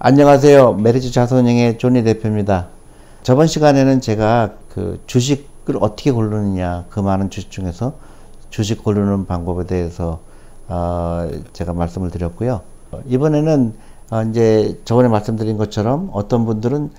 안녕하세요. 0.00 0.74
메리츠 0.74 1.10
자산운용의 1.10 1.78
존니 1.78 2.04
대표입니다. 2.04 2.68
저번 3.24 3.48
시간에는 3.48 4.00
제가 4.00 4.52
그 4.68 5.02
주식을 5.08 5.76
어떻게 5.80 6.12
고르느냐, 6.12 6.84
그 6.88 7.00
많은 7.00 7.30
주식 7.30 7.50
중에서 7.50 7.94
주식 8.48 8.84
고르는 8.84 9.26
방법에 9.26 9.66
대해서 9.66 10.20
어, 10.68 11.28
제가 11.52 11.72
말씀을 11.72 12.12
드렸고요. 12.12 12.60
이번에는 13.08 13.74
어, 14.10 14.22
이제 14.22 14.80
저번에 14.84 15.08
말씀드린 15.08 15.56
것처럼 15.56 16.10
어떤 16.12 16.46
분들은 16.46 16.92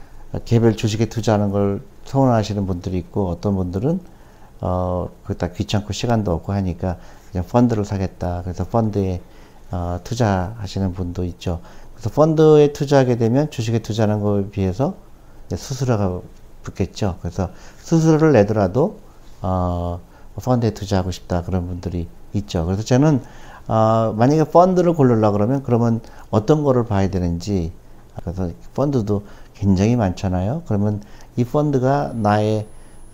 개별 0.44 0.76
주식에 0.76 1.06
투자하는 1.06 1.52
걸 1.52 1.82
소원하시는 2.04 2.68
분들이 2.68 2.98
있고 2.98 3.30
어떤 3.30 3.56
분들은 3.56 4.02
어, 4.60 5.08
그다 5.24 5.54
귀찮고 5.54 5.94
시간도 5.94 6.34
없고 6.34 6.52
하니까 6.52 6.98
그냥 7.32 7.46
펀드를 7.48 7.86
사겠다. 7.86 8.42
그래서 8.44 8.66
펀드에 8.66 9.22
어, 9.72 10.00
투자하시는 10.04 10.94
분도 10.94 11.24
있죠. 11.26 11.62
그래서 11.94 12.10
펀드에 12.10 12.74
투자하게 12.74 13.18
되면 13.18 13.52
주식에 13.52 13.80
투자하는 13.80 14.22
것에 14.22 14.50
비해서 14.50 14.96
수수료가 15.56 16.22
붙겠죠. 16.64 17.18
그래서 17.22 17.50
수수료를 17.80 18.32
내더라도 18.34 19.00
어, 19.42 20.00
펀드에 20.36 20.72
투자하고 20.72 21.12
싶다 21.12 21.44
그런 21.44 21.68
분들이 21.68 22.08
있죠. 22.34 22.66
그래서 22.66 22.84
저는 22.84 23.22
어, 23.68 24.16
만약에 24.18 24.46
펀드를 24.46 24.94
고르려 24.94 25.32
그러면 25.32 25.62
그러면 25.64 26.02
어떤 26.32 26.64
거를 26.64 26.86
봐야 26.86 27.10
되는지 27.10 27.72
그래서 28.22 28.50
펀드도 28.74 29.24
굉장히 29.54 29.96
많잖아요. 29.96 30.64
그러면 30.68 31.02
이 31.36 31.44
펀드가 31.44 32.14
나의 32.16 32.66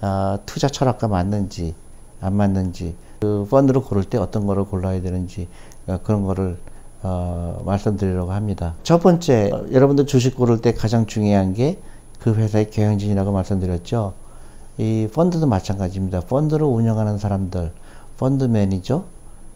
어, 0.02 0.38
투자 0.46 0.68
철학과 0.68 1.08
맞는지 1.08 1.74
안 2.22 2.36
맞는지 2.36 2.96
그 3.20 3.48
펀드를 3.50 3.82
고를 3.82 4.04
때 4.04 4.18
어떤 4.18 4.46
거를 4.46 4.66
골라야 4.66 5.02
되는지 5.02 5.48
어, 5.48 5.75
그런 6.04 6.24
거를 6.24 6.58
어, 7.04 7.62
말씀드리려고 7.66 8.32
합니다. 8.32 8.74
첫 8.84 9.00
번째, 9.00 9.52
어, 9.52 9.66
여러분들 9.72 10.08
주식 10.08 10.36
고를 10.36 10.60
때 10.62 10.74
가장 10.74 11.06
중요한 11.06 11.54
게 11.54 11.80
그 12.26 12.34
회사의 12.34 12.72
경영진이라고 12.72 13.32
말씀드렸죠. 13.32 14.14
이 14.80 15.08
펀드도 15.14 15.46
마찬가지입니다. 15.46 16.22
펀드를 16.22 16.66
운영하는 16.66 17.20
사람들, 17.20 17.72
펀드 18.18 18.46
매니저, 18.46 19.04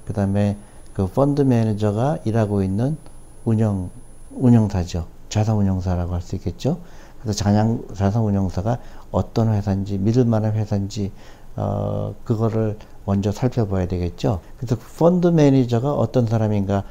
그 0.05 0.13
다음에 0.13 0.55
그 0.93 1.07
펀드 1.07 1.41
매니저가 1.41 2.19
일하고 2.25 2.61
있는 2.61 2.95
운영, 3.43 3.89
운영사죠. 4.31 5.07
자산운용사라고 5.29 6.13
할 6.13 6.21
수 6.21 6.35
있겠죠. 6.35 6.77
그래서 7.23 7.39
자산, 7.39 7.83
자산운용사가 7.95 8.77
어떤 9.09 9.51
회사인지, 9.51 9.97
믿을 9.97 10.25
만한 10.25 10.53
회사인지, 10.53 11.11
어, 11.55 12.13
그거를 12.23 12.77
먼저 13.09 13.31
살펴봐야 13.31 13.87
되겠죠. 13.87 14.39
그래서 14.57 14.75
펀드 14.99 15.25
매니저가 15.25 15.93
어떤 15.93 16.27
사람인가, 16.27 16.83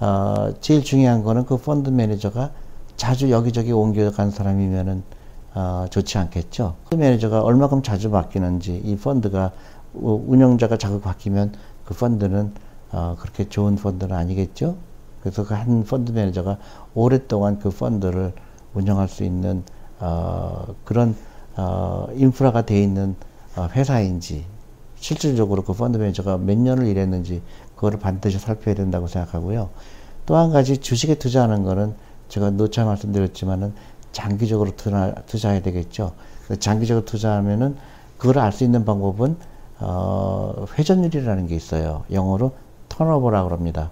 어, 0.00 0.48
제일 0.62 0.82
중요한 0.82 1.22
거는 1.22 1.44
그 1.44 1.58
펀드 1.58 1.90
매니저가 1.90 2.50
자주 2.96 3.30
여기저기 3.30 3.72
옮겨간 3.72 4.30
사람이면은, 4.30 5.02
어, 5.54 5.84
좋지 5.90 6.16
않겠죠. 6.16 6.76
펀드 6.88 6.94
매니저가 7.04 7.42
얼마큼 7.42 7.82
자주 7.82 8.10
바뀌는지, 8.10 8.80
이 8.84 8.96
펀드가, 8.96 9.52
운영자가 9.92 10.78
자꾸 10.78 10.98
바뀌면 11.02 11.52
그 11.84 11.92
펀드는, 11.92 12.54
어, 12.92 13.16
그렇게 13.20 13.46
좋은 13.46 13.76
펀드는 13.76 14.16
아니겠죠. 14.16 14.76
그래서 15.20 15.44
그 15.44 15.52
한 15.52 15.84
펀드 15.84 16.10
매니저가 16.12 16.56
오랫동안 16.94 17.58
그 17.58 17.68
펀드를 17.68 18.32
운영할 18.72 19.08
수 19.08 19.24
있는, 19.24 19.62
어, 20.00 20.68
그런, 20.84 21.14
어, 21.54 22.06
인프라가 22.14 22.62
돼 22.62 22.82
있는 22.82 23.14
어, 23.56 23.68
회사인지, 23.74 24.44
실질적으로 24.96 25.62
그 25.62 25.72
펀드 25.72 25.98
매니저가 25.98 26.38
몇 26.38 26.56
년을 26.58 26.86
일했는지 26.86 27.42
그거를 27.74 27.98
반드시 27.98 28.38
살펴야 28.38 28.74
된다고 28.74 29.06
생각하고요. 29.06 29.70
또 30.26 30.34
한 30.36 30.50
가지 30.50 30.78
주식에 30.78 31.14
투자하는 31.16 31.62
거는 31.62 31.94
제가 32.28 32.50
누차 32.50 32.84
말씀드렸지만은 32.84 33.72
장기적으로 34.12 34.74
투자, 34.76 35.14
투자 35.26 35.50
해야 35.50 35.60
되겠죠. 35.62 36.12
장기적으로 36.58 37.04
투자하면은 37.04 37.76
그걸 38.18 38.38
알 38.38 38.52
수 38.52 38.64
있는 38.64 38.84
방법은 38.84 39.36
어, 39.78 40.64
회전율이라는 40.78 41.46
게 41.46 41.54
있어요. 41.54 42.04
영어로 42.10 42.52
turnover라고 42.88 43.50
합니다. 43.50 43.90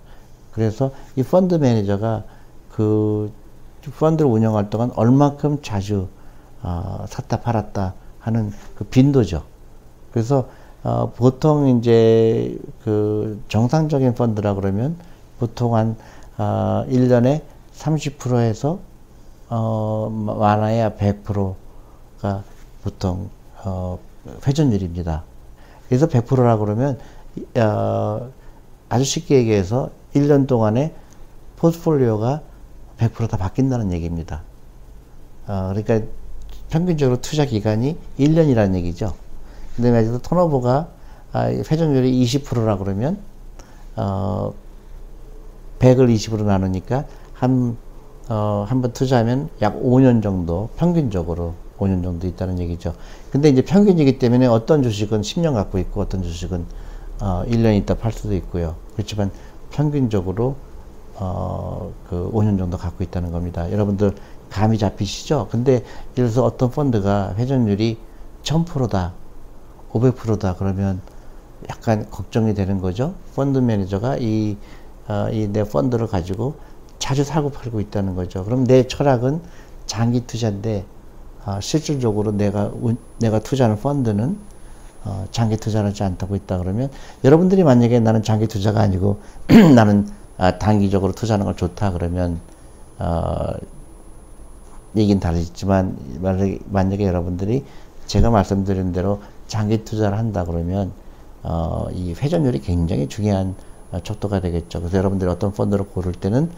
그래서 0.51 0.93
이 1.15 1.23
펀드 1.23 1.57
매니저가 1.57 2.25
그 2.71 3.31
펀드를 3.99 4.31
운영할 4.31 4.71
동안 4.71 4.91
얼마큼 4.97 5.59
자주 5.63 6.09
어, 6.63 7.05
샀다 7.09 7.43
팔았다 7.43 7.95
하는 8.19 8.51
그 8.75 8.85
빈도죠. 8.85 9.43
그래서 10.11 10.49
어, 10.85 11.11
보통 11.17 11.67
이제 11.79 12.59
그 12.85 13.43
정상적인 13.49 14.15
펀드라 14.15 14.55
그러면 14.55 14.97
보통 15.39 15.75
한 15.75 15.97
어, 16.37 16.85
1년에 16.89 17.41
30%에서 17.75 18.79
어, 19.49 20.11
많아야 20.11 20.91
100%가 20.91 22.45
보통 22.83 23.31
어, 23.65 23.99
회전율입니다. 24.47 25.25
그래서 25.89 26.07
100%라 26.07 26.59
그러면 26.59 26.99
어, 27.57 28.31
아주 28.91 29.05
쉽게 29.05 29.37
얘기해서 29.39 29.91
1년 30.15 30.47
동안에 30.47 30.95
포트폴리오가 31.57 32.43
100%다 32.99 33.39
바뀐다는 33.39 33.91
얘기입니다. 33.93 34.43
어, 35.47 35.73
그러니까 35.73 36.07
평균적으로 36.69 37.23
투자 37.23 37.47
기간이 37.47 37.97
1년이라는 38.19 38.75
얘기죠. 38.75 39.24
근데 39.77 39.91
만약에 39.91 40.19
턴오버가 40.23 40.89
아, 41.33 41.47
회전율이 41.49 42.25
20%라 42.25 42.79
그러면 42.79 43.19
어 43.97 44.53
100을 45.79 46.13
20으로 46.15 46.45
나누니까 46.45 47.05
한 47.35 47.77
어, 48.29 48.65
한 48.69 48.81
번 48.81 48.93
투자하면 48.93 49.51
약 49.61 49.75
5년 49.83 50.23
정도 50.23 50.71
평균적으로 50.77 51.55
5년 51.79 52.03
정도 52.03 52.27
있다는 52.27 52.59
얘기죠. 52.59 52.95
근데 53.31 53.49
이제 53.51 53.63
평균이기 53.63 54.19
때문에 54.19 54.47
어떤 54.47 54.83
주식은 54.83 55.21
10년 55.21 55.53
갖고 55.55 55.79
있고 55.79 56.01
어떤 56.01 56.23
주식은 56.23 56.65
어, 57.21 57.45
1년 57.47 57.77
있다 57.79 57.95
팔 57.97 58.13
수도 58.13 58.35
있고요. 58.37 58.77
그렇지만 58.95 59.31
평균적으로 59.71 60.57
어, 61.17 61.93
그 62.09 62.31
5년 62.33 62.57
정도 62.59 62.79
갖고 62.79 63.05
있다는 63.05 63.31
겁니다. 63.33 63.71
여러분들 63.71 64.15
감이 64.51 64.79
잡히시죠? 64.79 65.49
근데 65.51 65.73
예를 65.75 65.85
들어서 66.31 66.45
어떤 66.45 66.71
펀드가 66.71 67.35
회전율이 67.37 67.99
1000%다. 68.43 69.13
500%다 69.95 70.57
그러면 70.59 71.01
약간 71.71 72.11
걱정이 72.11 72.55
되는 72.55 72.81
거죠. 72.81 73.15
펀드 73.35 73.59
매니저가 73.59 74.19
이, 74.19 74.57
어, 75.09 75.29
펀드를 75.71 76.07
가지고 76.07 76.55
자주 76.99 77.25
사고 77.25 77.51
팔고 77.51 77.81
있다는 77.81 78.15
거죠. 78.15 78.45
그럼 78.45 78.65
내 78.65 78.87
철학은 78.87 79.41
장기 79.87 80.27
투자인데, 80.27 80.85
어, 81.47 81.59
실질적으로 81.61 82.33
내가, 82.33 82.73
내가 83.21 83.39
투자하는 83.39 83.79
펀드는 83.79 84.37
어, 85.05 85.27
장기 85.31 85.57
투자를 85.57 85.91
하지 85.91 86.03
않다고 86.03 86.35
있다 86.35 86.59
그러면 86.59 86.91
여러분들이 87.25 87.63
만약에 87.63 88.01
나는 88.01 88.23
장기 88.23 88.47
투자가 88.47 88.81
아니고 88.81 89.21
나는 89.75 90.09
아, 90.39 90.59
단기적으로 90.59 91.13
투자하는 91.13 91.45
걸 91.45 91.57
좋다 91.57 91.93
그러면 91.93 92.41
어, 92.99 93.53
얘기는 94.97 95.21
다르지만 95.21 95.97
만약에, 96.21 96.59
만약에 96.71 97.07
여러분들이 97.07 97.65
제가 98.07 98.31
말씀드린 98.31 98.93
대로 98.93 99.21
장기 99.47 99.85
투자를 99.85 100.19
한다 100.19 100.45
그러면 100.45 100.93
어, 101.43 101.87
이 101.93 102.15
회전율이 102.15 102.61
굉장히 102.61 103.09
중요한 103.09 103.55
어, 103.93 104.01
척도가 104.03 104.41
되겠죠. 104.41 104.81
그래서 104.81 104.99
여러분들이 104.99 105.31
어떤 105.31 105.53
펀드를 105.53 105.87
고를 105.87 106.13
때는 106.13 106.51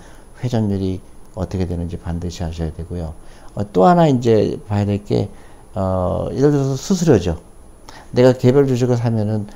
회전율이 0.43 1.01
어떻게 1.35 1.67
되는지 1.67 1.99
반드시 1.99 2.43
아셔야 2.45 2.73
되고요. 2.73 3.15
어, 3.55 3.73
또 3.73 3.85
하나 3.85 4.07
이제 4.07 4.59
봐야 4.67 4.85
될 4.85 5.05
게, 5.05 5.29
어, 5.75 6.29
예를 6.33 6.51
들어서 6.51 6.77
수수료죠. 6.77 7.41
내가 8.13 8.33
개별 8.33 8.67
주식을 8.67 8.97
사면은 8.97 9.47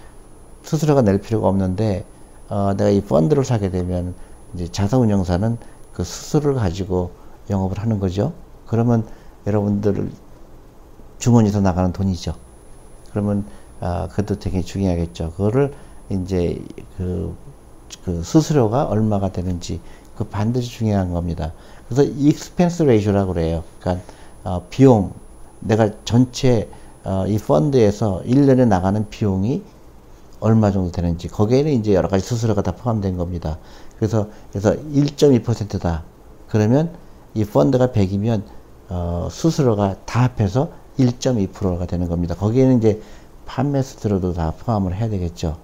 수수료가 0.63 1.03
낼 1.03 1.19
필요가 1.19 1.49
없는데, 1.49 2.05
어, 2.49 2.75
내가 2.77 2.91
이 2.91 3.01
펀드를 3.01 3.45
사게 3.45 3.71
되면 3.71 4.15
이제 4.55 4.69
자산운용사는 4.69 5.57
그 5.93 6.05
수수료를 6.05 6.57
가지고 6.57 7.13
영업을 7.49 7.79
하는 7.79 7.99
거죠. 8.01 8.33
그러면 8.67 9.07
여러분들 9.47 10.11
주머니에서 11.19 11.61
나가는 11.61 11.93
돈이죠. 11.93 12.35
그러면 13.11 13.45
아, 13.81 14.09
그것도 14.09 14.39
되게 14.39 14.63
중요하겠죠. 14.63 15.33
그거를 15.33 15.73
이제 16.11 16.63
그, 16.97 17.35
그 18.05 18.23
수수료가 18.23 18.85
얼마가 18.85 19.33
되는지 19.33 19.81
그 20.17 20.25
반드시 20.25 20.69
중요한 20.71 21.13
겁니다. 21.13 21.53
그래서 21.89 22.03
expense 22.03 22.83
ratio라고 22.83 23.33
그래요. 23.33 23.65
그러니까 23.81 24.05
어, 24.45 24.67
비용 24.69 25.13
내가 25.61 25.91
전체 26.05 26.69
어, 27.05 27.25
이 27.27 27.39
펀드에서 27.39 28.23
1년에 28.27 28.69
나가는 28.69 29.09
비용이 29.09 29.63
얼마 30.41 30.71
정도 30.71 30.91
되는지 30.91 31.29
거기에는 31.29 31.73
이제 31.73 31.95
여러 31.95 32.09
가지 32.09 32.25
수수료가 32.25 32.63
다 32.63 32.73
포함된 32.73 33.17
겁니다. 33.17 33.59
그래서 33.97 34.29
그래서 34.51 34.73
1.2%다. 34.75 36.05
그러면 36.49 36.95
이 37.35 37.45
펀드가 37.45 37.89
100이면 37.89 38.43
어, 38.89 39.29
수수료가 39.31 39.97
다 40.05 40.25
합해서 40.25 40.71
1.2%가 41.07 41.87
되는 41.87 42.09
겁니다. 42.09 42.35
거기에는 42.35 42.79
이제 42.79 43.01
판매 43.47 43.83
수수료도 43.83 44.33
다 44.33 44.53
포함을 44.59 44.95
해야 44.97 45.09
되겠죠. 45.09 45.57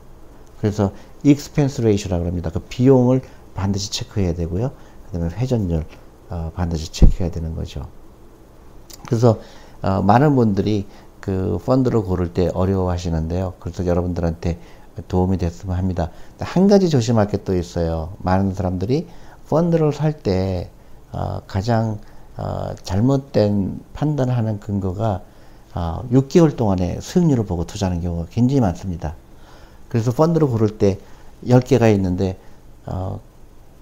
그래서 0.60 0.92
expense 1.24 1.82
ratio라고 1.82 2.26
합니다. 2.26 2.50
그 2.52 2.60
비용을 2.60 3.22
반드시 3.54 3.90
체크해야 3.90 4.34
되고요. 4.34 4.70
그 5.06 5.18
다음에 5.18 5.32
회전율, 5.34 5.84
어, 6.30 6.50
반드시 6.54 6.92
체크해야 6.92 7.30
되는 7.30 7.54
거죠. 7.54 7.86
그래서 9.06 9.38
어, 9.82 10.02
많은 10.02 10.34
분들이 10.36 10.86
그 11.20 11.58
펀드를 11.64 12.02
고를 12.02 12.32
때 12.32 12.48
어려워하시는데요. 12.52 13.54
그래서 13.58 13.86
여러분들한테 13.86 14.58
도움이 15.08 15.38
됐으면 15.38 15.76
합니다. 15.76 16.10
한 16.40 16.68
가지 16.68 16.88
조심할 16.88 17.28
게 17.28 17.38
또 17.44 17.54
있어요. 17.56 18.14
많은 18.18 18.54
사람들이 18.54 19.06
펀드를 19.48 19.92
살때 19.92 20.70
어, 21.12 21.40
가장 21.46 21.98
어, 22.36 22.74
잘못된 22.82 23.80
판단하는 23.94 24.60
근거가 24.60 25.22
어, 25.74 26.04
6개월 26.10 26.56
동안의 26.56 27.00
수익률을 27.00 27.44
보고 27.44 27.64
투자하는 27.64 28.00
경우가 28.00 28.26
굉장히 28.30 28.60
많습니다. 28.60 29.14
그래서 29.88 30.12
펀드를 30.12 30.48
고를 30.48 30.78
때 30.78 30.98
10개가 31.46 31.92
있는데 31.94 32.38
어, 32.86 33.20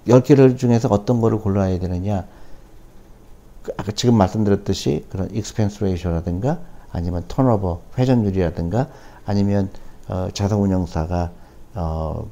10개를 0.07 0.59
중에서 0.59 0.89
어떤 0.91 1.21
거를 1.21 1.39
골라야 1.39 1.79
되느냐 1.79 2.27
그 3.63 3.73
아까 3.77 3.93
지금 3.93 4.17
말씀드렸듯이 4.17 5.07
그런 5.09 5.31
expense 5.35 5.83
ratio라든가 5.83 6.59
아니면 6.93 7.25
turnover 7.29 7.81
회전율이라든가 7.99 8.89
아니면 9.25 9.71
어, 10.09 10.29
자산운용사가 10.33 11.31
어, 11.75 12.31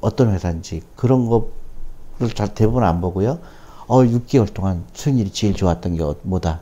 어떤 0.00 0.32
회사인지 0.32 0.82
그런 0.94 1.26
것을 1.28 2.34
잘 2.34 2.54
대부분 2.54 2.84
안 2.84 3.00
보고요. 3.00 3.38
어, 3.86 4.02
6개월 4.02 4.52
동안 4.52 4.84
수익률이 4.92 5.30
제일 5.30 5.54
좋았던 5.54 5.96
게 5.96 6.04
뭐다. 6.22 6.60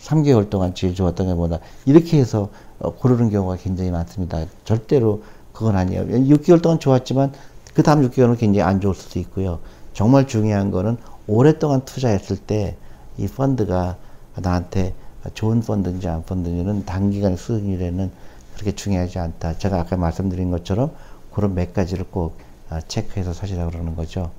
3개월 0.00 0.50
동안 0.50 0.74
제일 0.74 0.94
좋았던 0.94 1.26
게 1.26 1.34
뭐다. 1.34 1.58
이렇게 1.84 2.18
해서 2.18 2.50
어, 2.78 2.94
고르는 2.94 3.30
경우가 3.30 3.56
굉장히 3.56 3.90
많습니다. 3.90 4.44
절대로 4.64 5.22
그건 5.52 5.76
아니에요. 5.76 6.04
6개월 6.04 6.62
동안 6.62 6.78
좋았지만 6.80 7.32
그 7.74 7.82
다음 7.82 8.08
6개월은 8.08 8.38
굉장히 8.38 8.62
안 8.62 8.80
좋을 8.80 8.94
수도 8.94 9.18
있고요. 9.20 9.60
정말 9.92 10.26
중요한 10.26 10.70
거는 10.70 10.96
오랫동안 11.26 11.84
투자했을 11.84 12.36
때 12.36 12.76
이 13.18 13.26
펀드가 13.26 13.96
나한테 14.36 14.94
좋은 15.34 15.60
펀드인지 15.60 16.08
안 16.08 16.24
펀드인지는 16.24 16.84
단기간의 16.84 17.36
수익률에는 17.36 18.10
그렇게 18.54 18.72
중요하지 18.72 19.18
않다. 19.18 19.58
제가 19.58 19.80
아까 19.80 19.96
말씀드린 19.96 20.50
것처럼 20.50 20.90
그런 21.32 21.54
몇 21.54 21.72
가지를 21.72 22.06
꼭 22.10 22.36
아, 22.68 22.80
체크해서 22.80 23.32
사시라고 23.32 23.70
그러는 23.70 23.96
거죠. 23.96 24.30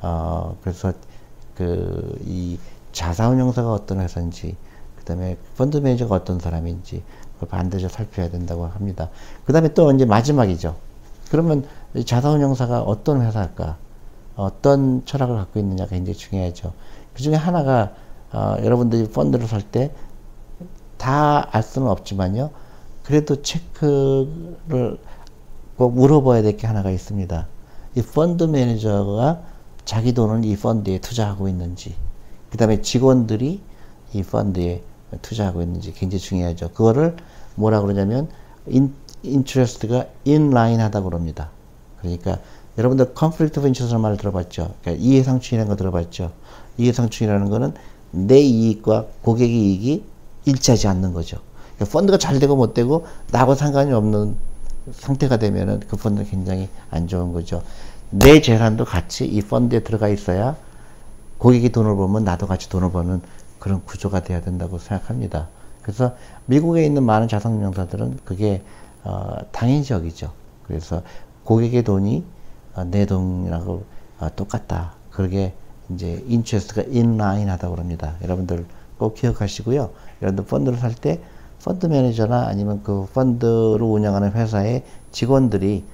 어, 0.00 0.56
그래서 0.62 0.92
그, 1.56 2.18
이 2.26 2.58
자산운용사가 2.92 3.72
어떤 3.72 4.00
회사인지, 4.00 4.56
그 4.96 5.04
다음에 5.04 5.36
펀드 5.56 5.78
매니저가 5.78 6.14
어떤 6.16 6.38
사람인지, 6.38 7.02
그걸 7.34 7.48
반드시 7.48 7.88
살펴야 7.88 8.30
된다고 8.30 8.66
합니다. 8.66 9.10
그 9.44 9.52
다음에 9.52 9.72
또 9.74 9.92
이제 9.92 10.04
마지막이죠. 10.04 10.76
그러면 11.30 11.66
자산운용사가 12.04 12.82
어떤 12.82 13.22
회사일까? 13.22 13.76
어떤 14.36 15.04
철학을 15.06 15.36
갖고 15.36 15.58
있느냐가 15.60 15.90
굉장히 15.90 16.16
중요하죠. 16.16 16.72
그 17.14 17.22
중에 17.22 17.34
하나가, 17.34 17.92
어, 18.32 18.56
여러분들이 18.62 19.08
펀드를 19.10 19.46
살 19.48 19.62
때 19.62 19.92
다 20.98 21.48
알 21.52 21.62
수는 21.62 21.88
없지만요. 21.88 22.50
그래도 23.02 23.42
체크를 23.42 24.98
꼭 25.76 25.94
물어봐야 25.94 26.42
될 26.42 26.56
게 26.56 26.66
하나가 26.66 26.90
있습니다. 26.90 27.46
이 27.96 28.02
펀드 28.02 28.44
매니저가 28.44 29.42
자기 29.86 30.12
돈을 30.12 30.44
이 30.44 30.56
펀드에 30.56 30.98
투자하고 30.98 31.48
있는지, 31.48 31.94
그 32.50 32.58
다음에 32.58 32.82
직원들이 32.82 33.62
이 34.12 34.22
펀드에 34.22 34.82
투자하고 35.22 35.62
있는지 35.62 35.92
굉장히 35.92 36.20
중요하죠. 36.20 36.70
그거를 36.70 37.16
뭐라 37.54 37.80
그러냐면, 37.80 38.28
in, 38.66 38.92
interest가 39.22 40.06
in 40.24 40.43
line 40.43 40.80
하다고 40.80 41.08
그럽니다. 41.08 41.50
그러니까 42.00 42.38
여러분들 42.76 43.14
conflict 43.14 43.60
of 43.60 43.68
interest 43.68 43.94
말을 43.94 44.16
들어봤죠. 44.16 44.74
그러니까 44.82 45.02
이해상충이라는 45.02 45.70
거 45.70 45.76
들어봤죠. 45.76 46.32
이해상충이라는 46.78 47.48
거는 47.48 47.72
내 48.10 48.40
이익과 48.40 49.06
고객의 49.22 49.56
이익이 49.56 50.04
일치하지 50.46 50.88
않는 50.88 51.12
거죠. 51.12 51.38
그러니까 51.76 51.92
펀드가 51.98 52.18
잘 52.18 52.38
되고 52.38 52.56
못 52.56 52.74
되고 52.74 53.06
나하고 53.30 53.54
상관이 53.54 53.92
없는 53.92 54.36
상태가 54.92 55.38
되면은 55.38 55.80
그 55.88 55.96
펀드는 55.96 56.28
굉장히 56.28 56.68
안 56.90 57.08
좋은 57.08 57.32
거죠. 57.32 57.62
내 58.10 58.40
재산도 58.40 58.84
같이 58.84 59.26
이 59.26 59.42
펀드에 59.42 59.80
들어가 59.80 60.08
있어야 60.08 60.56
고객이 61.38 61.70
돈을 61.70 61.96
벌면 61.96 62.24
나도 62.24 62.46
같이 62.46 62.68
돈을 62.68 62.90
버는 62.92 63.20
그런 63.58 63.84
구조가 63.84 64.22
돼야 64.22 64.40
된다고 64.40 64.78
생각합니다. 64.78 65.48
그래서 65.82 66.14
미국에 66.46 66.84
있는 66.84 67.02
많은 67.02 67.28
자산운용사들은 67.28 68.20
그게 68.24 68.62
어, 69.04 69.36
당연적이죠. 69.52 70.32
그래서 70.66 71.02
고객의 71.44 71.84
돈이 71.84 72.24
어, 72.74 72.84
내 72.84 73.06
돈이라고 73.06 73.84
어, 74.18 74.28
똑같다. 74.34 74.94
그게 75.10 75.54
이제 75.90 76.24
interest가 76.26 76.82
in 76.88 77.02
line하다고 77.02 77.74
그럽니다. 77.74 78.16
여러분들 78.22 78.66
꼭 78.98 79.14
기억하시고요. 79.14 79.90
여러분들 80.22 80.46
펀드를 80.46 80.78
살 80.78 80.94
때 80.94 81.20
펀드 81.64 81.86
매니저나 81.86 82.46
아니면 82.46 82.80
그 82.84 83.06
펀드를 83.12 83.82
운영하는 83.82 84.32
회사의 84.32 84.84
직원들이 85.10 85.84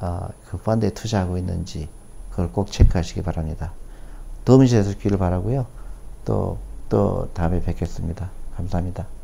어, 0.00 0.28
그 0.46 0.58
펀드에 0.58 0.90
투자하고 0.90 1.38
있는지 1.38 1.88
그걸 2.30 2.52
꼭 2.52 2.70
체크하시기 2.70 3.22
바랍니다. 3.22 3.72
도움이 4.44 4.68
되셨기를 4.68 5.18
바라고요. 5.18 5.66
또, 6.24 6.58
또 6.88 7.28
다음에 7.34 7.60
뵙겠습니다. 7.60 8.30
감사합니다. 8.56 9.17